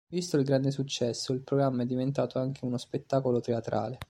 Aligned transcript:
Visto 0.11 0.35
il 0.37 0.43
grande 0.45 0.71
successo, 0.71 1.31
il 1.31 1.43
programma 1.43 1.83
è 1.83 1.85
diventato 1.85 2.39
anche 2.39 2.65
uno 2.65 2.77
spettacolo 2.77 3.39
teatrale. 3.39 3.99